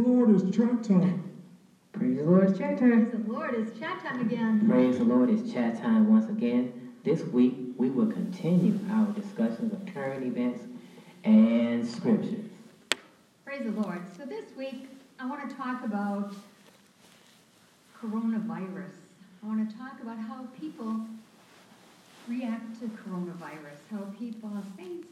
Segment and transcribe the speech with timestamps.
[0.00, 1.24] Lord, it's chat time.
[1.92, 3.06] Praise the Lord, it's chat time.
[3.06, 4.66] Praise the Lord, it's chat time again.
[4.68, 6.92] Praise the Lord, it's chat time once again.
[7.04, 10.62] This week, we will continue our discussions of current events
[11.24, 12.44] and scriptures.
[13.44, 14.02] Praise the Lord.
[14.18, 16.34] So this week, I want to talk about
[17.98, 18.92] coronavirus.
[19.42, 21.00] I want to talk about how people
[22.28, 25.08] react to coronavirus, how people, saints,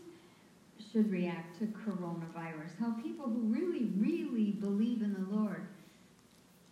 [0.93, 5.63] should react to coronavirus, how people who really, really believe in the Lord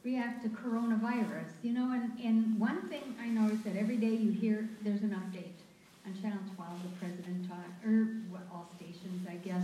[0.04, 1.50] react to coronavirus.
[1.62, 5.10] You know, and, and one thing I notice that every day you hear there's an
[5.10, 5.58] update
[6.06, 8.08] on Channel 12, the president taught, or
[8.52, 9.62] all stations, I guess.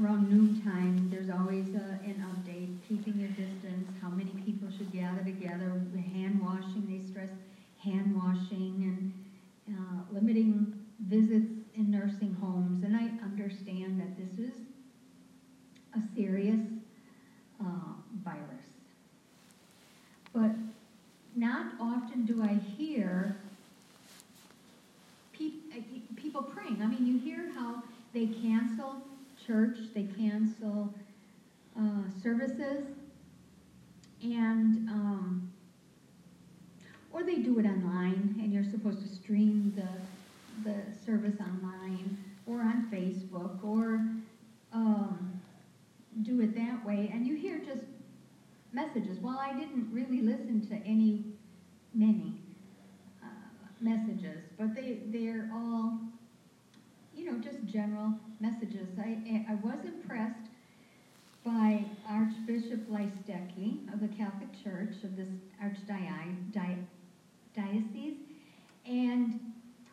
[0.00, 5.24] Around noontime, there's always uh, an update, keeping your distance, how many people should gather
[5.24, 5.82] together,
[6.14, 7.30] hand washing, they stress
[7.82, 9.12] hand washing,
[9.66, 14.54] and uh, limiting visits in nursing homes, and I understand that this is
[15.94, 16.60] a serious
[17.60, 17.64] uh,
[18.24, 18.38] virus.
[20.32, 20.50] But
[21.34, 23.36] not often do I hear
[25.32, 25.50] pe-
[26.16, 26.80] people praying.
[26.82, 27.82] I mean, you hear how
[28.12, 29.02] they cancel
[29.46, 30.92] church, they cancel
[31.78, 32.84] uh, services,
[34.22, 35.50] and um,
[37.12, 39.88] or they do it online, and you're supposed to stream the
[40.64, 44.06] the service online or on Facebook or
[44.72, 45.40] um,
[46.22, 47.10] do it that way.
[47.12, 47.82] And you hear just
[48.72, 49.18] messages.
[49.18, 51.24] Well, I didn't really listen to any,
[51.94, 52.34] many
[53.22, 53.26] uh,
[53.80, 55.98] messages, but they, they're all,
[57.14, 58.88] you know, just general messages.
[58.98, 60.50] I, I was impressed
[61.44, 65.28] by Archbishop Listecki of the Catholic Church of this
[65.62, 66.86] archdiocese.
[68.86, 69.40] And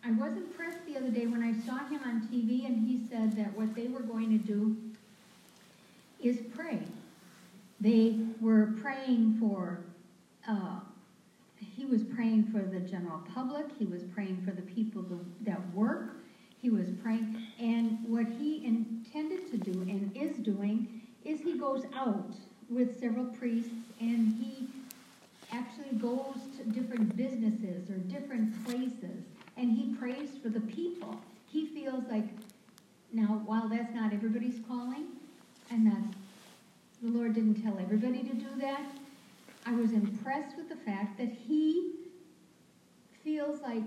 [0.07, 3.35] I was impressed the other day when I saw him on TV and he said
[3.35, 4.77] that what they were going to do
[6.23, 6.79] is pray.
[7.81, 9.81] They were praying for,
[10.47, 10.79] uh,
[11.75, 15.03] he was praying for the general public, he was praying for the people
[15.41, 16.15] that work,
[16.61, 21.83] he was praying, and what he intended to do and is doing is he goes
[21.93, 22.31] out
[22.69, 24.67] with several priests and he
[25.51, 29.25] actually goes to different businesses or different places
[29.57, 31.19] and he prays for the people.
[31.47, 32.25] He feels like,
[33.11, 35.05] now, while that's not everybody's calling,
[35.71, 36.17] and that's,
[37.01, 38.81] the Lord didn't tell everybody to do that,
[39.65, 41.91] I was impressed with the fact that he
[43.23, 43.83] feels like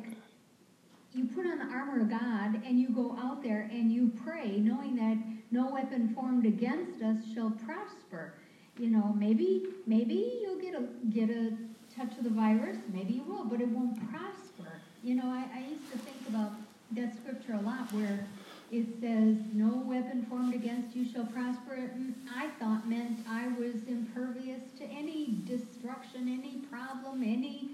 [1.15, 4.59] you put on the armor of God and you go out there and you pray,
[4.59, 5.17] knowing that
[5.51, 8.35] no weapon formed against us shall prosper.
[8.79, 11.53] You know, maybe maybe you'll get a get a
[11.95, 14.81] touch of the virus, maybe you will, but it won't prosper.
[15.03, 16.53] You know, I, I used to think about
[16.93, 18.27] that scripture a lot where
[18.71, 21.91] it says, No weapon formed against you shall prosper.
[22.35, 27.71] I thought meant I was impervious to any destruction, any problem, any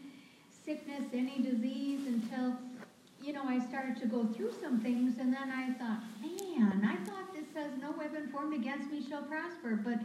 [0.64, 2.54] sickness, any disease until,
[3.22, 7.04] you know, I started to go through some things and then I thought, man, I
[7.04, 9.80] thought this says no weapon formed against me shall prosper.
[9.82, 9.98] But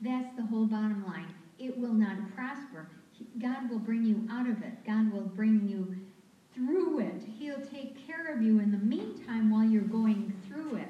[0.00, 1.34] that's the whole bottom line.
[1.58, 2.86] It will not prosper.
[3.40, 4.86] God will bring you out of it.
[4.86, 5.96] God will bring you
[6.58, 7.22] through it.
[7.38, 10.88] He'll take care of you in the meantime while you're going through it.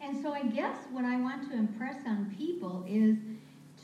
[0.00, 3.16] And so I guess what I want to impress on people is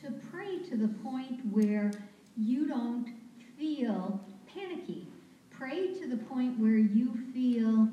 [0.02, 1.90] to pray to the point where
[2.36, 3.12] you don't
[3.58, 4.20] feel
[4.54, 5.06] panicky.
[5.50, 7.88] Pray to the point where you feel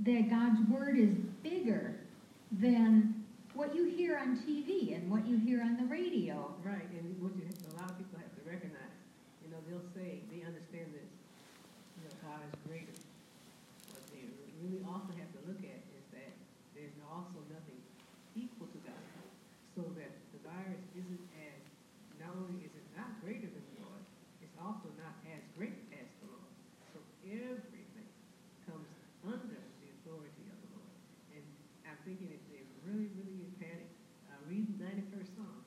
[0.00, 1.96] that God's word is bigger
[2.52, 6.52] than what you hear on TV and what you hear on the radio.
[6.64, 8.80] Right, and what you, a lot of people have to recognize,
[9.44, 11.10] you know, they'll say they understand this,
[11.96, 12.96] you know, God is greater.
[13.92, 14.28] What they
[14.60, 16.32] really also have to look at is that
[16.76, 17.80] there's also nothing
[18.34, 19.04] equal to God.
[19.74, 21.58] So that the virus isn't as,
[22.22, 24.02] not only is it not greater than the Lord,
[24.38, 26.52] it's also not as great as the Lord.
[26.94, 28.06] So everything
[28.70, 28.86] comes
[29.26, 30.94] under the authority of the Lord.
[31.34, 31.44] And
[31.90, 33.90] I'm thinking if they're really, really in panic,
[34.30, 35.58] uh, read the 91st Psalm.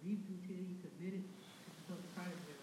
[0.00, 2.62] Read it until you commit it to become part of your,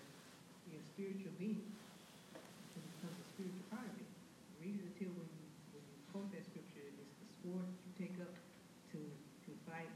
[0.74, 1.70] your spiritual being.
[1.70, 4.10] To become a spiritual part of it.
[4.58, 7.92] Read it until when you, when you quote that scripture, it's the sword that you
[7.94, 8.34] take up
[8.96, 9.92] to, to fight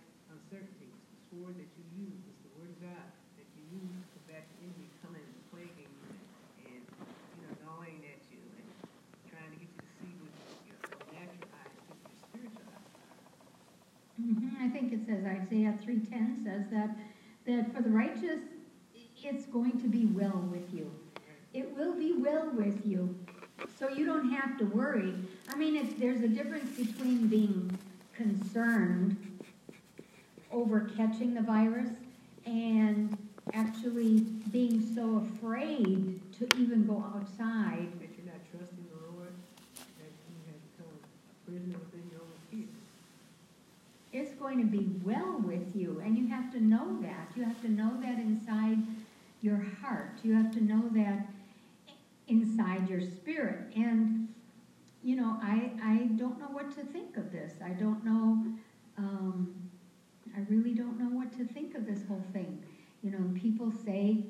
[1.31, 1.37] uncertainty.
[1.37, 2.21] It's the sword that you use.
[2.25, 5.93] It's the word of God that you use to combat the enemy coming and plaguing
[5.93, 6.11] you
[6.65, 8.67] and, you know, gnawing at you and
[9.29, 10.33] trying to get you to see with
[10.65, 10.79] your
[11.13, 12.89] natural eyes, with your spiritual eyes.
[14.19, 16.97] Mhm, I think it says Isaiah 3:10 says that
[17.45, 18.41] that for the righteous
[19.21, 20.91] it's going to be well with you.
[21.53, 23.15] It will be well with you.
[23.77, 25.13] So you don't have to worry.
[25.49, 27.77] I mean, there's a difference between being
[28.13, 29.28] concerned
[30.51, 31.89] over catching the virus
[32.45, 33.17] and
[33.53, 34.19] actually
[34.51, 37.87] being so afraid to even go outside.
[37.99, 39.33] that you're not trusting the Lord,
[39.75, 42.67] that you have become a prisoner within your own fear.
[44.11, 47.31] It's going to be well with you, and you have to know that.
[47.35, 48.79] You have to know that inside
[49.41, 50.19] your heart.
[50.23, 51.27] You have to know that
[52.27, 53.71] inside your spirit.
[53.75, 54.27] And,
[55.03, 57.53] you know, I, I don't know what to think of this.
[57.63, 58.45] I don't know,
[58.97, 59.68] um,
[60.39, 62.63] I really don't know what to think of this whole thing.
[63.03, 64.23] You know, people say,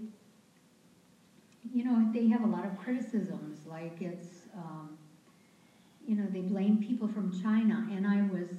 [1.72, 4.98] you know, they have a lot of criticisms, like it's, um,
[6.08, 8.50] you know, they blame people from China, and I was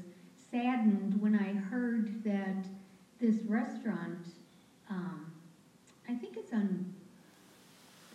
[0.52, 2.66] saddened when I heard that
[3.18, 4.28] this restaurant,
[4.88, 5.32] um,
[6.08, 6.92] I think it's on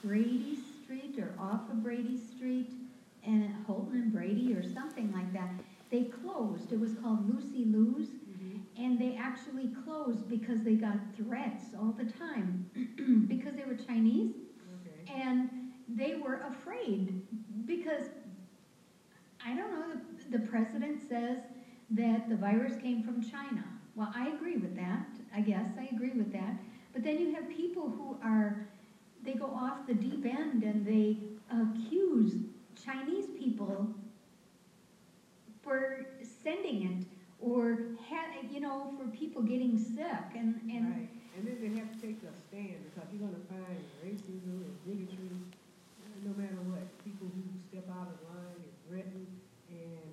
[0.02, 2.72] Brady Street or off of Brady Street,
[3.26, 5.50] and Holton and Brady or something like that.
[5.90, 6.72] They closed.
[6.72, 8.08] It was called Lucy Lou's,
[8.78, 12.60] and they actually closed because they got threats all the time
[13.28, 14.34] because they were Chinese
[14.80, 15.08] Okay.
[15.08, 15.48] and
[15.88, 17.16] they were afraid
[17.66, 18.10] because
[19.44, 21.40] I don't know, the, the president says
[21.90, 23.64] that the virus came from China.
[23.96, 25.20] Well, I agree with that.
[25.34, 26.56] I guess I agree with that.
[26.92, 28.56] But then you have people who are,
[29.22, 31.18] they go off the deep end and they
[31.50, 32.38] accuse
[32.76, 33.88] Chinese people
[35.62, 37.06] for sending it
[37.46, 41.94] or, ha- you know, for people getting sick and, and Right, and then they have
[41.94, 46.82] to take a stand, because you're gonna find racism and bigotry, uh, no matter what,
[47.06, 49.24] people who step out of line and threaten,
[49.70, 50.10] and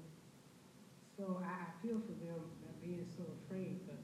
[1.16, 2.36] so I, I feel for them
[2.68, 3.96] not being so afraid, but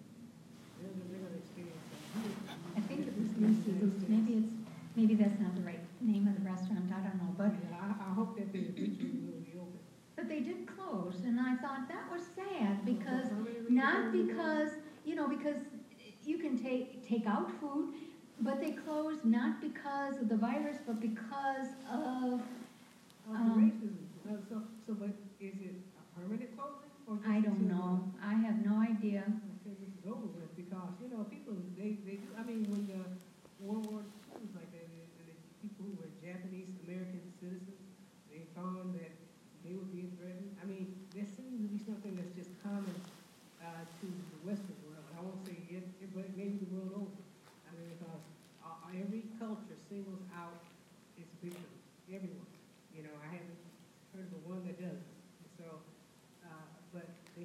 [0.81, 2.33] they're, they're gonna experience something.
[2.77, 3.77] I think it was Lucy.
[4.09, 4.53] Maybe it's,
[4.97, 8.09] maybe that's not the right name of the restaurant, I don't know, but, Yeah, I,
[8.09, 9.83] I hope that they eventually will be open.
[10.17, 13.29] but they did close, and I thought that was sad, because,
[13.69, 14.71] not because,
[15.05, 15.57] you know, because
[16.25, 17.95] you can take, take out food,
[18.41, 22.41] but they closed not because of the virus, but because of,
[23.29, 24.09] Um, racism,
[24.49, 27.19] so, so, but is it a permanent closing, or?
[27.29, 29.25] I don't know, I have no idea.
[29.27, 32.87] until this is over with, because, you know, people, they, they, do- I mean, when
[32.89, 33.01] the
[33.61, 37.85] World War II was like that, the, the people who were Japanese American citizens,
[38.33, 39.13] they found that
[39.61, 40.57] they were being threatened.
[40.63, 42.97] I mean, there seems to be something that's just common,
[43.61, 45.05] uh, to the Western world.
[45.13, 47.21] I won't say it, it- but maybe the world over.
[47.69, 48.25] I mean, because,
[48.65, 50.65] uh, every culture singles out
[51.21, 51.77] its victims,
[52.09, 52.49] everyone.
[52.97, 53.63] You know, I haven't
[54.11, 54.87] heard of the one that they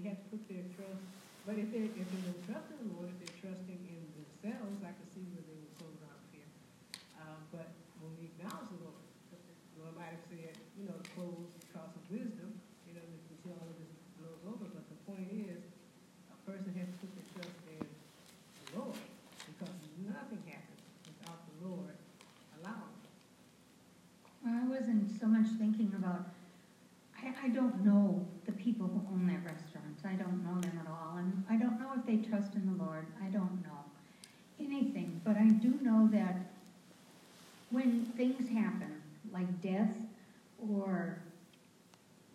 [0.09, 1.05] have to put their trust,
[1.45, 4.79] but if they, if they don't trust in the Lord, if they're trusting in themselves,
[4.83, 6.47] I can see where they would sold out of fear.
[7.19, 7.67] Uh, but
[7.99, 12.03] when we acknowledge the Lord, the Lord might have said, you know, close because of
[12.07, 12.55] wisdom,
[12.87, 15.59] you know, until all of this blows over, but the point is,
[16.31, 19.03] a person has to put their trust in the Lord,
[19.43, 19.75] because
[20.07, 21.95] nothing happens without the Lord
[22.59, 22.99] allowing.
[24.47, 26.27] I wasn't so much thinking about,
[27.15, 29.95] I, I don't know the people who own that restaurant.
[30.03, 32.83] I don't know them at all, and I don't know if they trust in the
[32.83, 33.07] Lord.
[33.23, 33.83] I don't know
[34.59, 36.35] anything, but I do know that
[37.69, 39.95] when things happen, like death,
[40.59, 41.19] or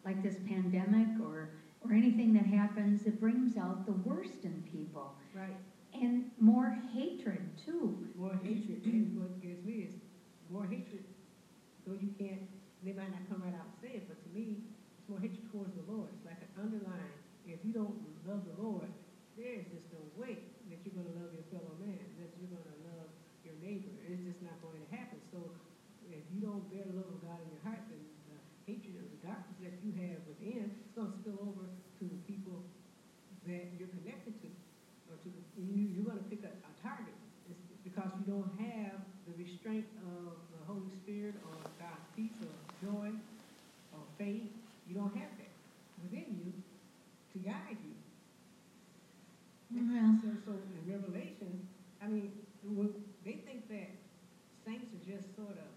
[0.05, 1.50] like this pandemic, or,
[1.85, 5.57] or anything that happens, it brings out the worst in people, Right.
[5.93, 7.99] and more hatred too.
[8.15, 9.95] More hatred, and what gets me is,
[10.51, 11.03] more hatred,
[11.85, 12.47] though you can't,
[12.87, 14.63] they might not come right out and say it, but to me,
[15.03, 16.07] it's more hatred towards the Lord.
[16.15, 17.11] It's like an underline,
[17.43, 18.87] if you don't love the Lord,
[19.35, 20.39] there's just no way
[20.71, 23.11] that you're gonna love your fellow man, that you're gonna love
[23.43, 23.91] your neighbor.
[24.07, 25.19] It's just not going to happen.
[25.35, 25.43] So
[26.07, 27.99] if you don't bear the love of God in your heart, then
[28.31, 28.39] the
[28.71, 31.67] hatred of the darkness that you have within, it's gonna spill over
[31.99, 32.63] to the people
[33.47, 34.49] that you're connected to,
[35.09, 37.15] or to, the- you, you're gonna pick a, a target.
[37.49, 39.01] It's because you don't have
[39.69, 39.87] restraint
[40.25, 43.13] of the Holy Spirit or God's peace or joy
[43.93, 44.49] or faith.
[44.89, 45.53] You don't have that
[46.03, 46.53] within you
[47.33, 47.97] to guide you.
[49.69, 51.69] Well, So, so in Revelation,
[52.01, 52.33] I mean,
[52.65, 52.95] when,
[53.25, 53.93] they think that
[54.65, 55.71] saints are just sort of,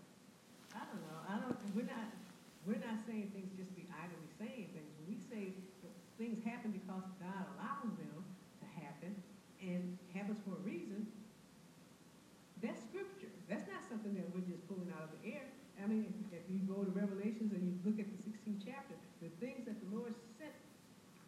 [0.72, 2.16] I don't know, I don't, we're not,
[2.64, 4.88] we're not saying things just be idly saying things.
[5.04, 5.52] When we say
[5.84, 9.12] that things happen because God allows them to happen
[9.60, 11.12] and happens for a reason,
[12.62, 13.34] that's scripture.
[13.50, 15.44] That's not something that we're just pulling out of the air.
[15.82, 18.98] I mean, if, if you go to Revelations and you look at the 16th chapter,
[19.22, 20.58] the things that the Lord sent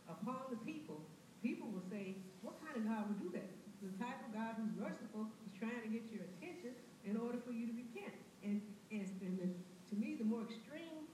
[0.09, 0.97] upon the people,
[1.45, 3.45] people will say, what kind of God would do that?
[3.85, 6.73] The type of God who's merciful is trying to get your attention
[7.05, 8.17] in order for you to repent.
[8.41, 11.05] And, and, and the, to me, the more extreme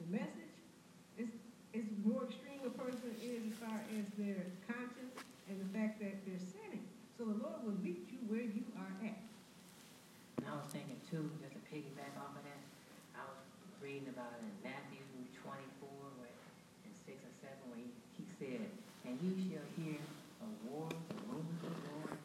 [0.00, 0.56] the message,
[1.20, 1.28] is,
[1.76, 5.20] is the more extreme a person is as far as their conscience
[5.52, 6.86] and the fact that they're sinning.
[7.18, 9.20] So the Lord will meet you where you are at.
[10.40, 12.62] And I was thinking too, just to piggyback off of that,
[13.18, 13.42] I was
[13.82, 15.02] reading about it in Matthew
[15.42, 16.38] twenty-four, where,
[16.86, 18.70] in six and seven, where he, he said,
[19.02, 19.98] And ye shall hear
[20.38, 22.22] of wars and rumors of wars.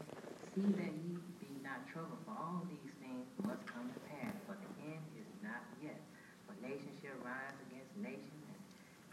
[0.54, 4.62] See that ye be not troubled, for all these things must come to pass, but
[4.62, 5.98] the end is not yet.
[6.46, 8.62] For nation shall rise against nation, and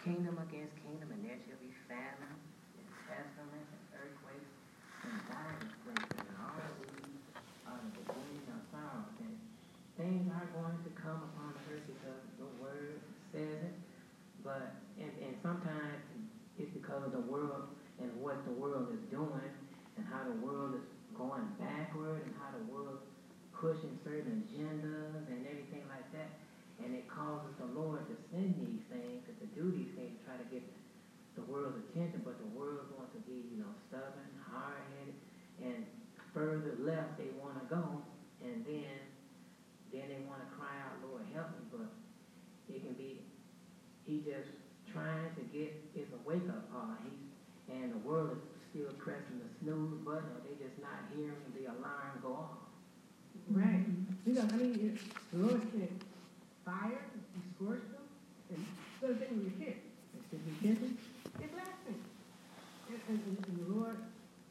[0.05, 2.37] kingdom against kingdom, and there shall be famine,
[2.77, 4.53] and pestilence, and earthquakes,
[5.01, 7.25] and violent places, and all these
[7.65, 9.17] are the beginning of sorrows.
[9.25, 9.37] And
[9.97, 13.01] things are going to come upon the earth because the word
[13.33, 13.77] says it.
[14.43, 16.01] But and, and sometimes
[16.59, 17.71] it's because of the world
[18.03, 19.51] and what the world is doing
[19.95, 20.83] and how the world is
[21.15, 22.99] going backward and how the world
[23.55, 26.27] pushing certain agendas and everything like that.
[26.83, 30.35] And it causes the Lord to send these things, to, do these things, to try
[30.35, 30.67] to get
[31.39, 35.15] the world's attention, but the world wants to be, you know, stubborn, hard-headed,
[35.63, 35.87] and
[36.35, 38.03] further left they want to go,
[38.43, 38.99] and then
[39.95, 41.87] then they want to cry out, Lord, help me, but
[42.67, 43.23] it can be
[44.07, 44.51] he just
[44.95, 46.95] trying to get it's a wake up call.
[47.03, 47.19] He's
[47.69, 51.67] and the world is still pressing the snooze button, or they just not hearing the
[51.73, 52.65] alarm go off.
[53.49, 53.85] Right.
[54.27, 54.99] You know, I mean,
[55.33, 55.93] the Lord said,
[56.65, 58.07] fire, he scorched them,
[58.53, 58.61] and
[59.01, 59.81] so they didn't repent.
[60.13, 61.01] They said, repentance,
[61.41, 62.05] they blasphemed.
[62.89, 63.99] And, and, and, the Lord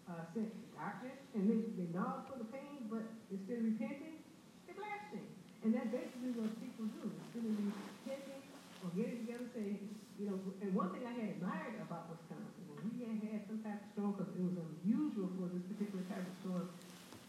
[0.10, 4.22] uh, sent darkness, and they, they gnawed for the pain, but instead of repenting,
[4.68, 5.30] they blasphemed.
[5.64, 7.08] And that's basically what people do.
[7.08, 8.44] Instead of repenting
[8.84, 9.80] or getting together, say,
[10.24, 13.60] you know, and one thing I had admired about Wisconsin, when we had had some
[13.60, 16.72] type of storm, because it was unusual for this particular type of storm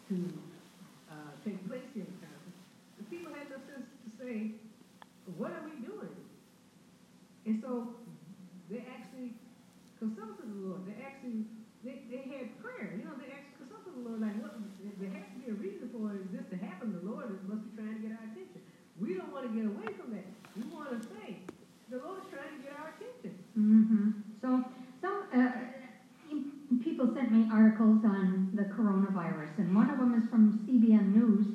[0.07, 0.17] to
[1.11, 2.55] uh, take place here in Wisconsin,
[3.03, 4.55] the people had the sense to say,
[5.35, 6.15] what are we doing?
[7.51, 7.99] And so
[8.71, 9.35] they actually
[9.99, 10.87] consulted the Lord.
[10.87, 11.51] They actually,
[11.83, 12.95] they, they had prayer.
[12.95, 14.55] You know, they actually consulted the Lord, like, what,
[15.03, 16.95] there has to be a reason for this to happen.
[16.95, 18.63] The Lord must be trying to get our attention.
[19.03, 20.31] We don't want to get away from that.
[20.55, 21.43] We want to say,
[21.91, 23.35] the Lord's trying to get our attention.
[23.59, 24.11] Mm-hmm.
[24.41, 24.65] So,
[25.03, 25.53] some, uh,
[27.05, 31.47] people sent me articles on the coronavirus, and one of them is from CBN News,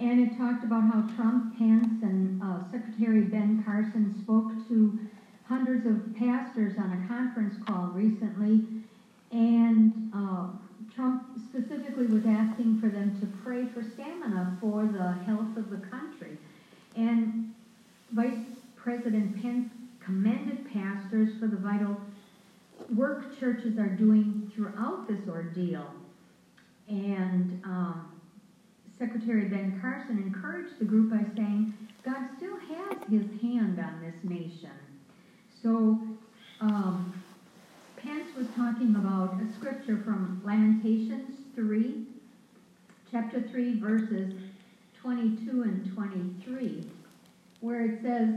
[0.00, 4.98] and it talked about how Trump, Pence, and uh, Secretary Ben Carson spoke to
[5.44, 8.64] hundreds of pastors on a conference call recently,
[9.30, 10.48] and uh,
[10.94, 15.86] Trump specifically was asking for them to pray for stamina for the health of the
[15.86, 16.36] country.
[16.96, 17.54] And
[18.12, 18.44] Vice
[18.74, 19.70] President Pence
[20.00, 21.96] commended pastors for the vital
[22.88, 25.86] work churches are doing throughout this ordeal.
[26.88, 28.20] And um,
[28.98, 31.72] Secretary Ben Carson encouraged the group by saying,
[32.04, 34.70] God still has his hand on this nation.
[35.62, 36.00] So
[36.60, 37.22] um,
[37.96, 42.06] Pence was talking about a scripture from Lamentations 3,
[43.10, 44.34] chapter 3, verses
[45.02, 46.90] 22 and 23,
[47.60, 48.34] where it says,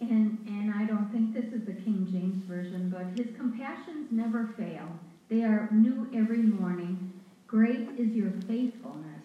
[0.00, 4.48] and, and I don't think this is the King James Version, but his compassions never
[4.56, 4.88] fail.
[5.28, 7.12] They are new every morning.
[7.46, 9.22] Great is your faithfulness.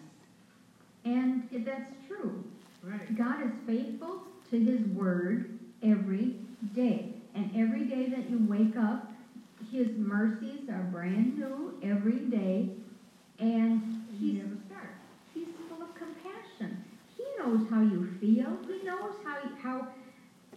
[1.04, 2.42] And that's true.
[2.82, 3.16] Right.
[3.16, 6.36] God is faithful to his word every
[6.74, 7.12] day.
[7.34, 9.12] And every day that you wake up,
[9.70, 12.70] his mercies are brand new every day.
[13.38, 14.44] And He he's,
[15.34, 16.84] he's full of compassion.
[17.16, 18.56] He knows how you feel.
[18.66, 19.88] He knows how, how,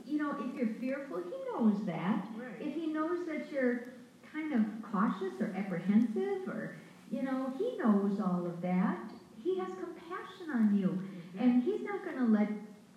[0.07, 2.25] you know, if you're fearful, he knows that.
[2.37, 2.61] Right.
[2.61, 3.93] If he knows that you're
[4.31, 4.61] kind of
[4.91, 6.75] cautious or apprehensive or,
[7.11, 8.97] you know, he knows all of that.
[9.43, 10.87] He has compassion on you.
[10.87, 11.39] Mm-hmm.
[11.39, 12.49] And he's not going to let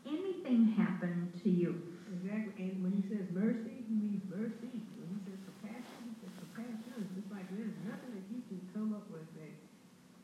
[0.06, 1.82] anything happen to you.
[2.10, 4.82] Exactly, and when he says mercy, he means mercy.
[4.98, 6.90] When he says compassion, he says compassion.
[7.06, 9.54] It's just like there's nothing that you can come up with that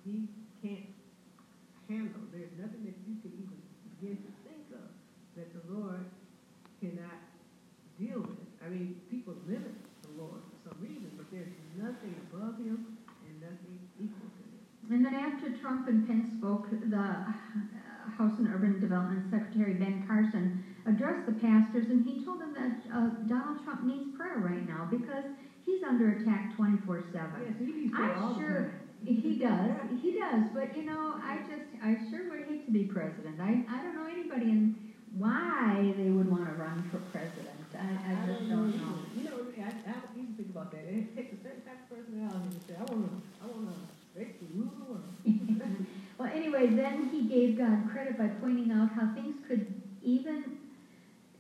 [0.02, 0.26] he
[0.60, 0.90] can't
[1.86, 2.26] handle.
[2.34, 3.58] There's nothing that you can even
[3.96, 4.90] begin to think of
[5.38, 6.04] that the Lord
[6.82, 7.22] cannot
[7.96, 8.44] deal with.
[8.60, 13.34] I mean, people limit the Lord for some reason, but there's nothing above him and
[13.40, 14.62] nothing equal to him.
[14.90, 17.02] And then after Trump and Pence spoke, the
[18.14, 22.86] House and Urban Development Secretary Ben Carson addressed the pastors and he told them that
[22.94, 25.26] uh, Donald Trump needs prayer right now because
[25.66, 27.18] he's under attack 24 7.
[27.18, 28.70] Yeah, so he needs prayer all I'm sure
[29.04, 32.84] he does, he does, but you know, I just, I sure would hate to be
[32.84, 33.40] president.
[33.40, 37.58] I, I don't know anybody in why they would want to run for president.
[37.74, 39.02] I, I just don't know.
[39.18, 40.86] You know, I, I even think about that.
[40.86, 43.96] It takes a certain type of personality to say, I want to, I want to
[44.16, 45.86] break the rule of the world.
[46.18, 50.58] Well, anyway, then he gave God credit by pointing out how things could even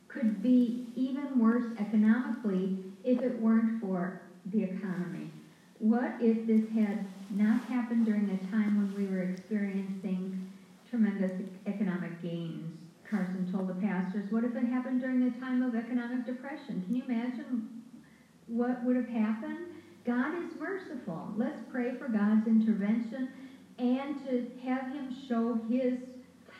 [0.08, 5.30] could be even worse economically if it weren't for the economy.
[5.78, 7.04] What if this had
[7.36, 10.40] not happened during a time when we were experiencing
[10.88, 11.32] tremendous
[11.66, 12.72] economic gains?
[13.10, 14.32] Carson told the pastors.
[14.32, 16.82] What if it happened during a time of economic depression?
[16.86, 17.62] Can you imagine
[18.46, 19.68] what would have happened?
[20.04, 21.28] God is merciful.
[21.36, 23.28] Let's pray for God's intervention
[23.78, 25.98] and to have Him show His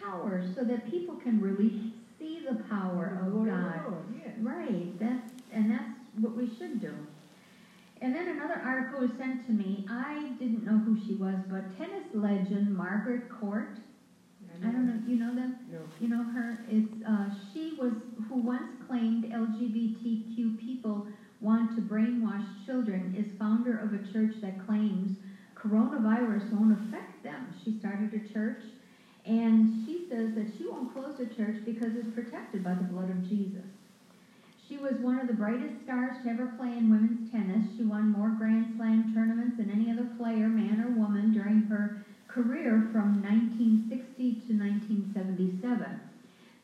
[0.03, 3.81] power so that people can really see the power of Lord God.
[3.91, 4.35] Lord, yes.
[4.41, 6.95] Right, that's and that's what we should do.
[8.03, 9.87] And then another article was sent to me.
[9.89, 13.79] I didn't know who she was, but tennis legend Margaret Court.
[14.63, 15.03] I don't know.
[15.07, 15.57] You know them?
[15.71, 15.79] No.
[16.01, 16.59] You know her?
[16.71, 17.93] It's uh, she was
[18.29, 21.07] who once claimed LGBTQ people
[21.41, 23.15] want to brainwash children.
[23.17, 25.19] Is founder of a church that claims
[25.67, 27.55] coronavirus won't affect them.
[27.65, 28.63] She started a church,
[29.25, 33.11] and she says that she won't close the church because it's protected by the blood
[33.11, 33.67] of Jesus.
[34.69, 37.67] She was one of the brightest stars to ever play in women's tennis.
[37.77, 42.03] She won more Grand Slam tournaments than any other player, man or woman, during her
[42.29, 46.01] career from 1960 to 1977.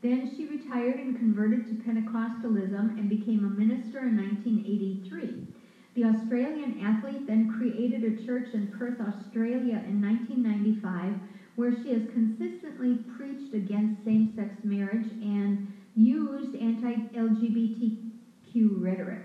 [0.02, 5.51] Then she retired and converted to Pentecostalism and became a minister in 1983.
[5.94, 11.14] The Australian athlete then created a church in Perth, Australia in 1995,
[11.56, 19.20] where she has consistently preached against same sex marriage and used anti LGBTQ rhetoric.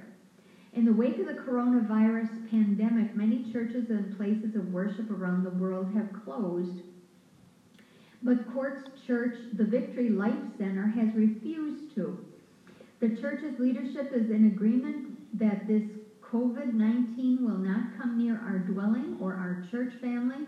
[0.73, 5.51] In the wake of the coronavirus pandemic, many churches and places of worship around the
[5.51, 6.81] world have closed.
[8.21, 12.17] But Court's church, the Victory Life Center, has refused to.
[12.99, 15.83] The church's leadership is in agreement that this
[16.31, 20.45] COVID 19 will not come near our dwelling or our church family,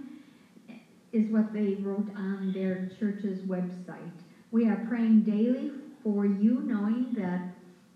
[1.13, 4.11] is what they wrote on their church's website.
[4.51, 5.71] We are praying daily
[6.03, 7.53] for you, knowing that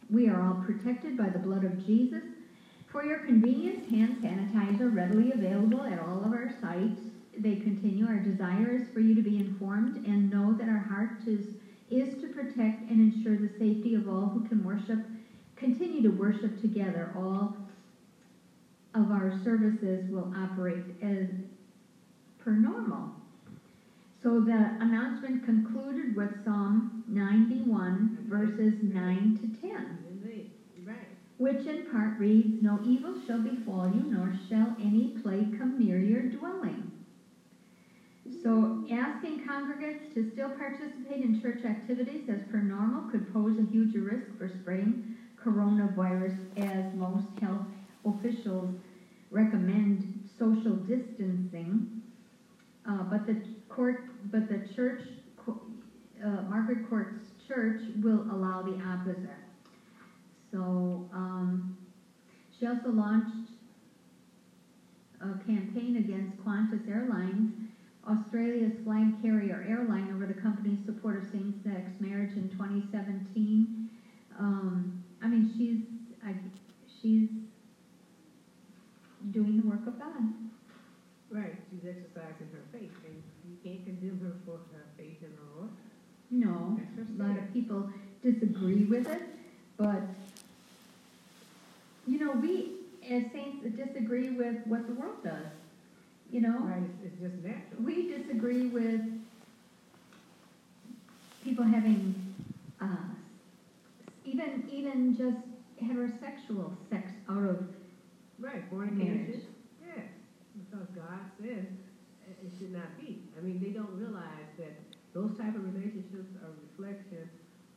[0.10, 2.24] we are all protected by the blood of Jesus.
[2.90, 7.02] For your convenience, hand sanitizer readily available at all of our sites.
[7.38, 11.18] They continue, our desire is for you to be informed and know that our heart
[11.28, 11.48] is,
[11.90, 15.00] is to protect and ensure the safety of all who can worship,
[15.58, 17.12] continue to worship together.
[17.18, 17.58] All
[18.96, 21.28] of our services will operate as
[22.40, 23.12] per normal.
[24.22, 30.46] So the announcement concluded with Psalm 91, verses 9 to 10 And they,
[30.86, 30.98] right.
[31.38, 35.98] which in part reads, No evil shall befall you, nor shall any plague come near
[35.98, 36.92] your dwelling.
[38.42, 43.70] So, asking congregants to still participate in church activities as per normal could pose a
[43.72, 47.68] huge risk for spreading coronavirus as most health
[48.06, 48.76] officials
[49.32, 52.02] recommend social distancing.
[52.88, 55.02] Uh, but the court, but the church,
[55.48, 59.30] uh, Margaret Court's church will allow the opposite.
[60.52, 61.78] So, um,
[62.60, 63.50] she also launched
[65.22, 67.52] a campaign against Qantas Airlines,
[68.08, 73.90] Australia's flag carrier airline, over the company's support of same-sex marriage in 2017.
[74.38, 75.80] Um, I mean, she's,
[76.26, 76.36] I,
[77.02, 77.30] she's
[79.32, 80.34] doing the work of God.
[81.30, 85.56] Right, she's exercising her faith, and you can't condemn her for her faith in the
[85.58, 85.70] Lord.
[86.30, 86.78] No,
[87.20, 87.90] a lot of people
[88.22, 89.22] disagree with it,
[89.78, 90.02] but,
[92.08, 92.74] you know, we
[93.10, 95.52] as saints disagree with what the world does.
[96.32, 97.84] You know, Right, it's, just natural.
[97.84, 99.02] we disagree with
[101.44, 102.16] people having,
[102.82, 102.86] uh,
[104.26, 105.38] even, even just
[105.84, 107.68] heterosexual sex out of,
[108.40, 109.44] Right, fornication,
[109.80, 110.06] yes,
[110.58, 111.70] because God says
[112.28, 113.24] it it should not be.
[113.38, 114.76] I mean, they don't realize that
[115.14, 117.30] those type of relationships are a reflection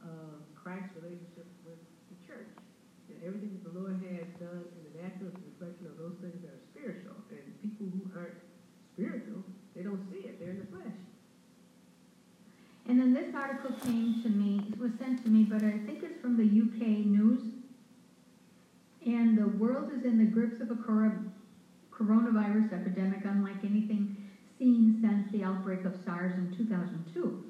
[0.02, 1.78] of Christ's relationship with
[2.10, 2.50] the church.
[3.06, 6.18] And everything that the Lord has done in the natural is a reflection of those
[6.18, 7.14] things that are spiritual.
[7.30, 8.38] And people who aren't
[8.94, 10.98] spiritual, they don't see it, they're in the flesh.
[12.86, 16.02] and then this article came to me, it was sent to me, but I think
[16.02, 17.42] it's from the UK News.
[19.06, 21.22] And the world is in the grips of a cor-
[21.92, 24.16] coronavirus epidemic unlike anything
[24.58, 27.44] seen since the outbreak of SARS in 2002.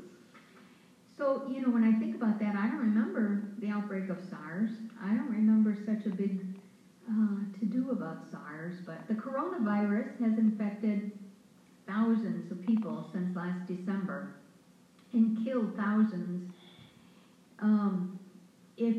[1.16, 4.69] So, you know, when I think about that, I don't remember the outbreak of SARS.
[5.01, 6.45] I don't remember such a big
[7.09, 11.11] uh, to do about SARS, but the coronavirus has infected
[11.87, 14.29] thousands of people since last December
[15.14, 16.53] and killed thousands.
[17.61, 18.19] Um,
[18.77, 18.97] if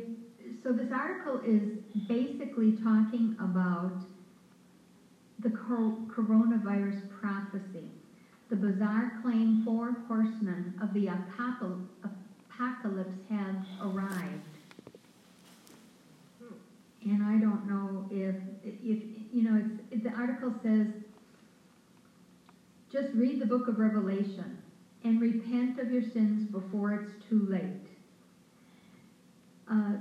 [0.67, 1.61] so, this article is
[2.09, 3.93] basically talking about
[5.39, 7.89] the coronavirus prophecy,
[8.49, 11.87] the bizarre claim four horsemen of the apocalypse
[13.29, 14.57] have arrived.
[17.05, 20.87] And I don't know if, if you know, it's, the article says,
[22.91, 24.57] just read the book of Revelation
[25.05, 27.87] and repent of your sins before it's too late.
[29.71, 29.93] Uh,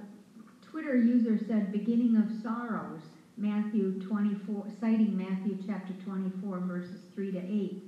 [0.76, 3.00] Twitter user said, beginning of sorrows,
[3.38, 7.82] Matthew 24, citing Matthew chapter 24, verses 3 to 8.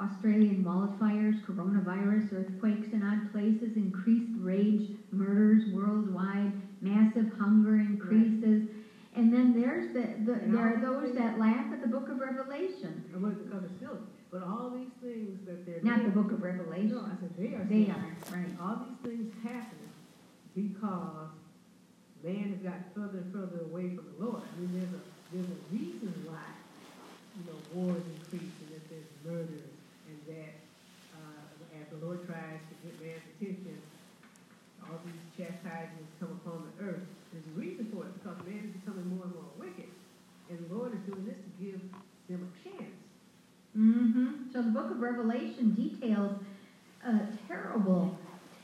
[0.00, 8.68] Australian wildfires, coronavirus, earthquakes in odd places, increased rage, murders worldwide, massive hunger increases.
[9.16, 13.10] And then there's the, the there are those that laugh at the book of Revelation.
[13.12, 14.06] And what, because it's silly.
[14.30, 16.94] But all these things that they're Not the book of Revelation.
[16.94, 17.66] No, I said they are.
[17.68, 17.90] They silly.
[17.90, 18.54] are, right.
[18.62, 19.90] All these things happen
[20.54, 21.30] because
[22.22, 24.42] man has gotten further and further away from the Lord.
[24.44, 25.02] I mean, there's a,
[25.32, 26.44] there's a reason why,
[27.38, 29.72] you know, wars increase and that there's murders
[30.08, 30.52] and that,
[31.16, 33.78] uh, as the Lord tries to get man's attention,
[34.84, 37.06] all these chastisements come upon the earth.
[37.32, 39.88] There's a reason for it, because man is becoming more and more wicked.
[40.50, 41.80] And the Lord is doing this to give
[42.28, 42.98] them a chance.
[43.76, 46.32] Mm hmm So the book of Revelation details
[47.06, 48.18] uh, terrible,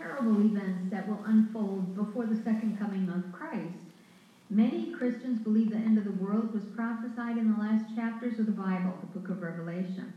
[0.07, 3.75] terrible events that will unfold before the second coming of Christ.
[4.49, 8.47] Many Christians believe the end of the world was prophesied in the last chapters of
[8.47, 10.13] the Bible, the book of Revelation.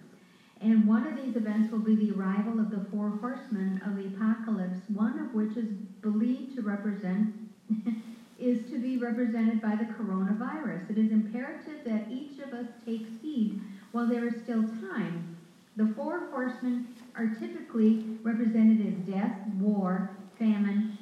[0.62, 4.08] And one of these events will be the arrival of the four horsemen of the
[4.08, 5.70] apocalypse, one of which is
[6.02, 7.34] believed to represent,
[8.40, 10.90] is to be represented by the coronavirus.
[10.92, 13.60] It is imperative that each of us takes heed
[13.92, 15.38] while there is still time.
[15.78, 20.98] The four horsemen are typically represented as death, war, famine,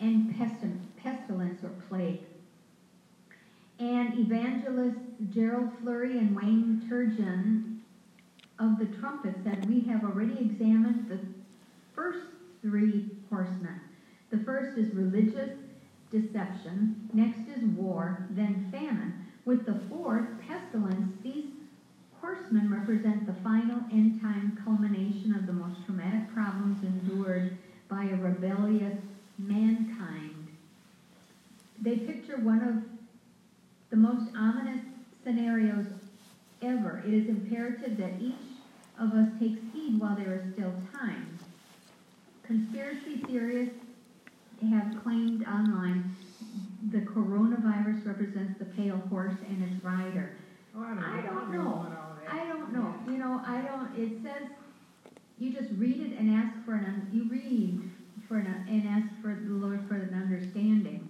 [0.00, 0.34] and
[1.02, 2.20] pestilence or plague.
[3.78, 4.98] And evangelists
[5.30, 7.78] Gerald Flurry and Wayne Turgeon
[8.58, 11.20] of the trumpet said, We have already examined the
[11.94, 12.26] first
[12.62, 13.80] three horsemen.
[14.30, 15.50] The first is religious
[16.10, 19.26] deception, next is war, then famine.
[19.44, 21.46] With the fourth, pestilence, these
[22.20, 27.56] horsemen represent the final end time culmination of the most traumatic problems endured
[27.88, 28.98] by a rebellious
[29.38, 30.48] mankind.
[31.80, 32.82] They picture one of
[33.90, 34.80] the most ominous
[35.24, 35.86] scenarios
[36.62, 37.02] ever.
[37.06, 38.34] It is imperative that each
[38.98, 41.38] of us takes heed while there is still time.
[42.42, 43.74] Conspiracy theorists
[44.70, 46.16] have claimed online
[46.90, 50.32] the coronavirus represents the pale horse and its rider.
[50.82, 51.04] I don't know.
[51.10, 51.86] I don't know.
[51.86, 52.18] about.
[52.30, 52.94] I don't know.
[53.12, 53.96] You know, I don't.
[53.96, 54.48] It says
[55.38, 56.84] you just read it and ask for an.
[56.84, 57.80] un- You read
[58.28, 61.08] for an and ask for the Lord for an understanding.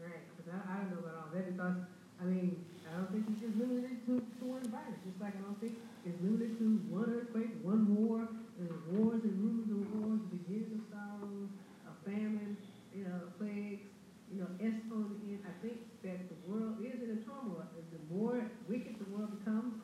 [0.00, 1.76] Right, because I, I don't know about all that because,
[2.20, 5.42] I mean, I don't think it's just limited to, to one virus, just like I
[5.44, 5.76] don't think
[6.06, 10.80] it's limited to one earthquake, one war, uh, wars and rumors of wars, the beginning
[10.80, 11.50] of sorrows,
[11.84, 12.56] a famine,
[12.96, 13.84] you know, plagues,
[14.32, 15.44] you know, S on the end.
[15.44, 17.68] I think that the world is in a turmoil.
[18.10, 19.74] More wicked the world becomes,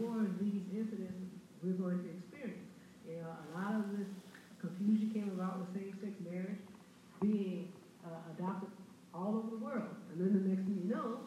[0.00, 1.28] more of these incidents
[1.62, 2.64] we're going to experience.
[3.06, 4.08] You know, a lot of this
[4.60, 6.58] confusion came about with same-sex marriage
[7.20, 7.68] being
[8.04, 8.70] uh, adopted
[9.14, 9.94] all over the world.
[10.10, 11.20] And then the next thing you know,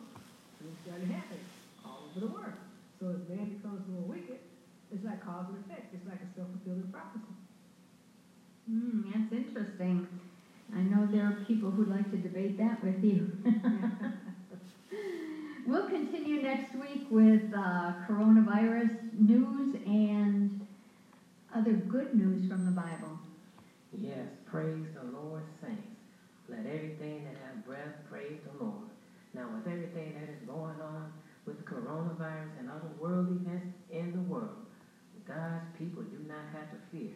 [0.59, 1.45] things started happening
[1.85, 2.57] all over the world.
[2.99, 4.39] So as man becomes more wicked,
[4.91, 5.93] it's like cause and effect.
[5.93, 7.35] It's like a self-fulfilling prophecy.
[8.67, 10.07] Hmm, that's interesting.
[10.73, 13.29] I know there are people who'd like to debate that with you.
[15.67, 20.61] We'll continue next week with uh, coronavirus news and
[21.53, 23.17] other good news from the Bible.
[23.91, 25.81] Yes, praise the Lord, saints.
[26.47, 28.89] Let everything that has breath praise the Lord.
[29.33, 31.11] Now, with everything that is going on
[31.47, 34.65] with coronavirus and other world events in the world,
[35.27, 37.11] God's people do not have to fear.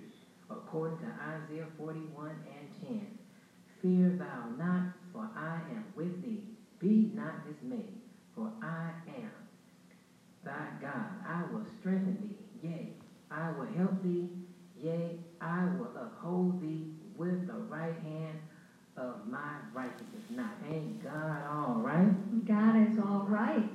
[0.49, 3.19] According to Isaiah 41 and 10,
[3.81, 6.43] Fear thou not, for I am with thee.
[6.79, 7.98] Be not dismayed,
[8.39, 9.31] for I am
[10.45, 11.09] thy God.
[11.27, 12.67] I will strengthen thee.
[12.69, 12.93] Yea,
[13.29, 14.29] I will help thee.
[14.81, 16.85] Yea, I will uphold thee
[17.17, 18.39] with the right hand
[18.95, 20.23] of my righteousness.
[20.29, 22.45] Now, ain't God all right?
[22.45, 23.69] God is all right.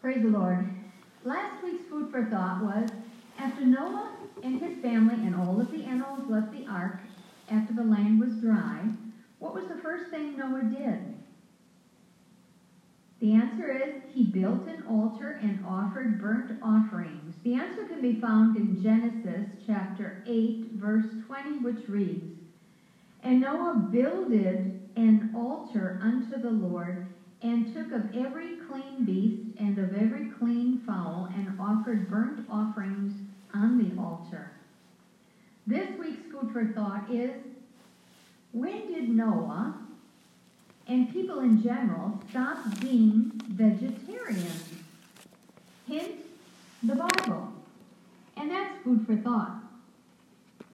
[0.00, 0.68] Praise the Lord.
[1.24, 2.90] Last week's food for thought was
[3.38, 6.98] after Noah and his family and all of the animals left the ark
[7.50, 8.80] after the land was dry,
[9.38, 11.16] what was the first thing Noah did?
[13.18, 17.36] The answer is he built an altar and offered burnt offerings.
[17.44, 22.28] The answer can be found in Genesis chapter 8, verse 20, which reads,
[23.22, 27.06] And Noah builded an altar unto the Lord,
[27.40, 33.12] and took of every clean beast and of every clean fowl, and offered burnt offerings
[33.54, 34.50] on the altar.
[35.66, 37.34] This week's food for thought is
[38.52, 39.72] when did Noah
[40.88, 44.72] and people in general stop being vegetarians?
[45.86, 46.12] Hint,
[46.82, 47.52] the Bible.
[48.36, 49.65] And that's food for thought.